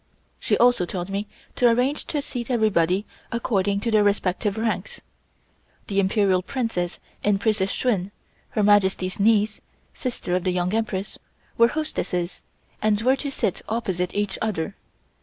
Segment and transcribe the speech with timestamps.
[0.39, 5.01] She also told me to arrange to seat everybody according to their respective ranks.
[5.85, 8.11] The Imperial Princess and Princess Shun
[8.49, 9.61] (Her Majesty's niece,
[9.93, 11.19] sister of the Young Empress)
[11.55, 12.41] were hostesses,
[12.81, 14.75] and were to sit opposite each other.